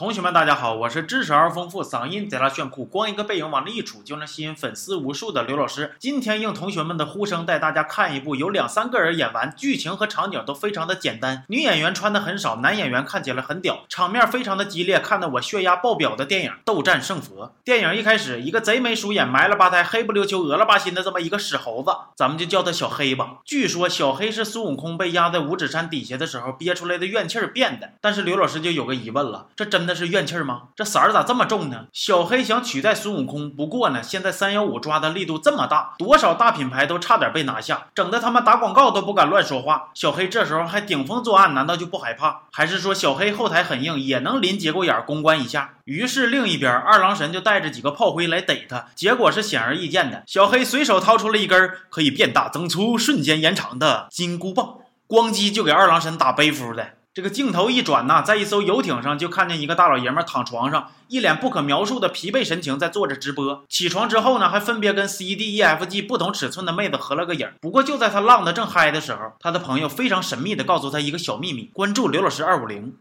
[0.00, 5.94] 同学们，大家好，我是知识而丰富、嗓音贼拉炫酷、光一个背影往那一杵就能吸引粉丝无数的刘老师。
[5.98, 17.48] 今天应同学们的呼声，带大家看一部有两三个人演完，剧情和场景都非常的简单，女演员穿的很少，男演员看起来很屌，场面非常的激烈，看得我血压爆表的电影《斗战胜佛》。
[17.62, 23.40] 电影一开始，一个贼眉鼠眼、埋了吧呆、黑不溜秋、恶了吧心的这么一个屎猴子，咱们就叫他小黑吧。
[23.44, 27.92] 据说小黑是孙悟空被压在五指山底下的时候憋出来的怨气儿变的。
[28.00, 30.68] 但是刘老师就有个疑问了，这真的那是怨气吗？
[30.76, 31.86] 这色儿咋这么重呢？
[31.92, 39.90] 小黑想取代孙悟空，不过呢，现在三幺五抓的力度这么大，多少大品牌都差点被拿下，整的他们打广告都不敢乱说话。
[39.94, 42.42] 小黑这时候还顶风作案，难道就不害怕？
[42.52, 45.74] 还是说小黑后台很硬，也能临节骨眼公关一下？
[45.86, 54.76] 于是另一边二郎神就带着几个炮灰来逮他，结果是显而易见的，小黑随手掏出了一根可以变大增粗、瞬间延长的金箍棒，
[55.08, 56.90] 咣叽就给二郎神打背夫的。
[57.12, 63.64] 这个镜头一转呐，在一艘游艇上就看见一个大老爷们躺床上，一脸不可描述的疲惫神情在做着直播。
[63.68, 67.50] 起床之后呢，还分别跟 C、D、E、F、G 不同尺寸的妹子合了个影。
[67.60, 72.94] 不过就在他浪得正嗨的时候，他的朋友非常神秘的告诉他一个小秘密：关注刘老师二五零。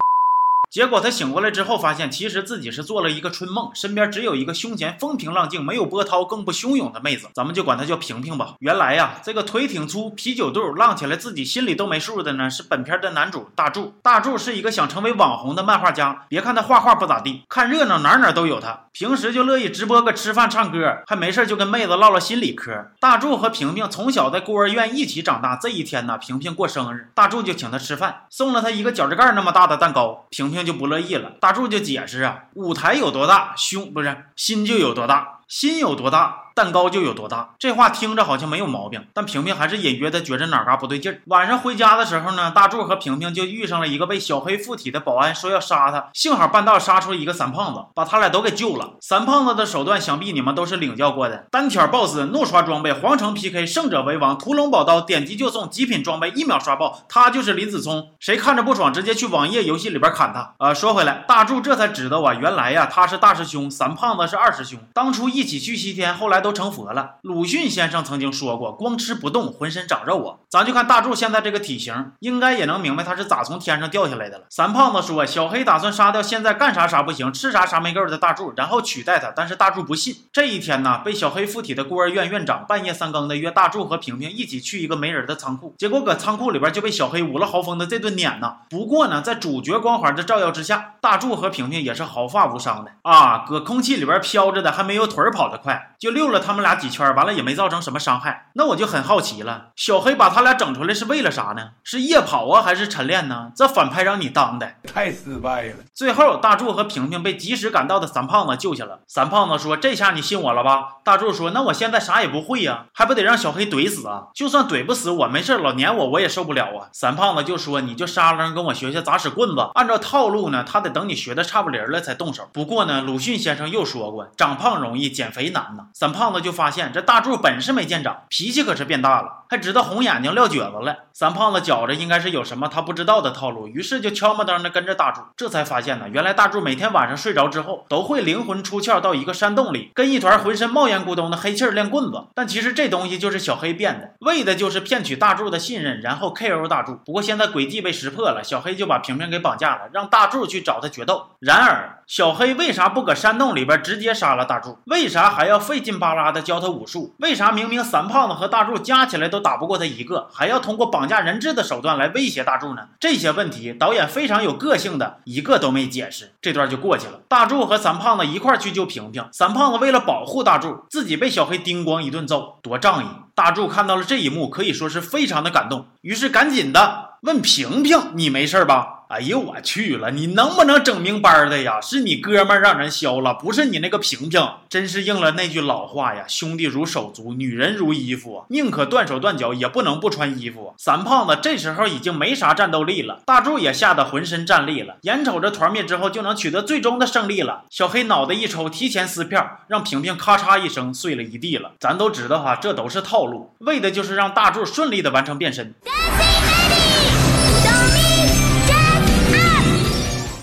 [0.69, 8.53] 结果他醒过来之后，发现其实自己是做了一个春梦，身边只有一个胸前风平浪静、没有波涛、更不汹涌的妹子，咱们就管她叫萍萍吧。
[8.59, 13.95] 原来呀，这个腿挺粗、啤酒肚、浪起来自己心里都没数的呢，是本片的男主大柱。
[14.03, 18.81] 大柱是一个想成为网红的漫画家，别看他画画不咋地，看热闹哪哪都有他。
[18.91, 22.91] 平时就乐意直播个吃饭、唱歌，还没事就跟妹子唠唠心理嗑。
[22.99, 30.58] 大柱和萍萍从小在孤儿院一起长大，这一天呢，萍萍过生日，大柱就请她吃饭，送了她一个脚趾盖那么大的蛋糕，萍萍。
[30.65, 36.45] 就不乐意了，大柱就解释啊，舞台有多大，胸不是心就有多大，心有多大。
[36.55, 41.21] 蛋糕就有多大，这话听着好像没有毛病，但萍萍还是隐约的觉着哪嘎不对劲儿。
[41.27, 48.95] 晚上回家的时候呢，大柱和萍萍就遇上了一个被小黑附体的保安，说要杀他，幸好半道杀出一个三胖子，把他俩都给救了。
[48.99, 56.99] 三胖子的手段想必你们都是领教过的，单挑 BOSS，怒刷装备，皇城 PK，胜者为王，屠龙宝刀，点击就送极品装备，一秒刷爆。
[57.07, 60.55] 他就是林子聪，谁看着不爽，直接去网页游戏里边砍他。
[60.57, 66.49] 啊，说回来，大柱这才知道啊，原来呀他是大师兄，三胖子是二师兄，当初一一起去西天，后来都。
[66.59, 67.19] 成佛了。
[67.21, 74.45] 鲁迅先生曾经说过：“光吃不动，浑身长肉啊。”咱就看大柱现在这个体型，应该也能明白他是咋从天上掉下来的了。
[74.49, 80.15] 三胖子说：“小黑打算杀掉现在干啥啥不行，吃啥啥没够的大柱，然后取代他。”但是大柱不信。
[80.33, 88.57] 这一天呢，被小黑附体的孤儿院院长半夜三更的约大柱和平平一起去一个没人的仓库，结果搁仓库里边就被小黑捂了豪风的这顿撵呐。
[88.69, 96.39] 不过呢，在主角光环的照耀之下，大柱和平平也是毫发无伤的啊，搁空气里边飘着的还没有腿跑得快，就溜了。
[96.39, 98.49] 他们俩几圈，完了也没造成什么伤害。
[98.53, 101.71] 那我就很好奇了，小黑把他俩整出来是为了啥呢？
[101.83, 103.51] 是夜跑啊，还是晨练呢？
[103.55, 105.75] 这反派让你当的太失败了。
[105.93, 108.99] 最后，大柱和平平被及时赶到的三胖子救下了。
[109.07, 114.27] 三胖子说：“这下你信我了吧？”大柱说：“那我现在啥也不会呀，还不得让小黑怼死啊？
[114.33, 119.69] 就算怼不死我，没事，老撵我我也受不了啊。”三胖子就说：“你就沙楞跟我学学咋使棍子。
[119.73, 122.47] 按照套路呢，他得等你学的差不离了才动手。
[122.53, 126.29] 不过呢，鲁迅先生又说过，长胖容易，减肥难呐。”三胖。
[126.31, 130.95] 子就发现这大柱本事没见长，脾气可是变大了，还知道红眼睛撂蹶子了。
[131.11, 135.21] 三胖子觉着应该是有什么他不知道的套路，于是就悄没登的跟着大柱。
[135.35, 142.25] 这才发现呢，原来大柱每天晚上睡着之后，都会灵魂出窍到一个山洞里，跟一团浑身冒烟咕咚的黑气练棍子。
[142.35, 146.99] 但其实这东西就是小黑变的，为的就是骗取大柱的信任，然后 KO 大柱。
[147.05, 151.31] 不过现在诡计被识破了，小黑就把萍萍给绑架了，让大柱去找他决斗。
[151.39, 154.79] 然而小黑为啥不搁山洞里边直接杀了大柱？
[154.85, 156.31] 为啥还要费劲巴拉？
[156.31, 162.87] 的教他武术，为啥明明三胖子和大柱加起来都打不过他一个，还要通过绑架人质的手段来威胁大柱呢？
[162.99, 167.19] 这些问题导演非常有个性的一个都没解释，这段就过去了。
[167.27, 173.07] 大柱和三胖子一块去救萍萍，三胖子为了保护大柱，自己被小黑叮咣一顿揍，多仗义！
[173.35, 180.11] 大柱看到了这一幕，可以说是非常的感动，于是赶紧的问萍萍：“你没事吧？”哎呦我去了！
[180.11, 181.81] 你能不能整明白的呀？
[181.81, 184.39] 是你哥们儿让人削了，不是你那个萍萍。
[184.69, 190.75] 真是应了那句老话呀：兄弟如手足，女人如衣服，宁可断手断脚，也不能不穿衣服。
[190.77, 194.97] 三胖子这时候已经没啥战斗力了，大柱也吓得浑身战栗了。
[195.01, 201.71] 眼瞅着团灭之后就能取得最终的胜利了，小黑脑袋一抽，提前撕票，让萍萍咔嚓一声碎了一地了。
[201.79, 205.73] 咱都知道哈，这都是套路，为的就是让大柱顺利的完成变身。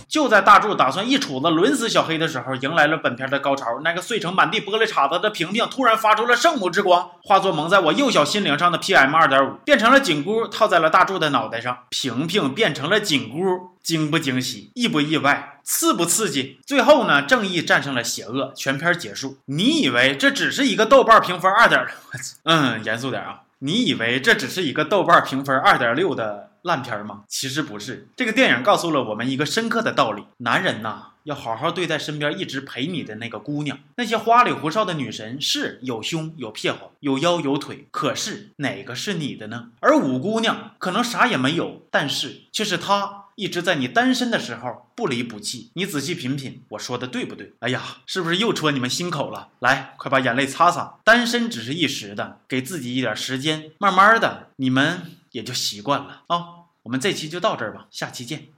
[0.09, 3.81] 就在大柱打算一杵子抡死小黑的时候，迎来了本片的高潮。
[3.83, 11.79] 那个碎成满地玻璃碴子的平平突然发出了圣母之光，化作蒙在我幼小心灵上的 PM 二点五，变成了紧箍套在了大柱的脑袋上。
[11.91, 14.71] 平平变成了紧箍，惊不惊喜？
[14.75, 15.59] 意不意外？
[15.65, 16.61] 刺不刺激？
[16.65, 19.39] 最后呢，正义战胜了邪恶，全片结束。
[19.47, 21.85] 你以为这只是一个豆瓣评分二点？
[22.13, 23.41] 我操，嗯，严肃点啊！
[23.59, 27.23] 你以为这只是一个豆瓣评分二点六的烂片吗？
[27.29, 28.09] 其实不是。
[28.17, 33.79] 这个电影告诉了我们一个深刻的道理：男人呐，要好好对待身边一直陪你的那个姑娘。
[33.97, 39.69] 那些花里胡哨的女神是有胸有屁股有腰有腿，可是哪个是你的呢？
[39.81, 45.71] 而五姑娘可能啥也没有，但是却是她一直在你单身的时候不离不弃。
[45.75, 47.53] 你仔细品品，我说的对不对？
[47.61, 49.49] 哎呀，是不是又戳你们心口了？
[49.61, 50.99] 来，快把眼泪擦擦。
[51.05, 55.03] 单身只是一时的，给自己一点时间，慢慢的，你们
[55.37, 56.73] 也就习惯了啊。
[56.85, 58.56] 我们这期就到这儿吧，下期见。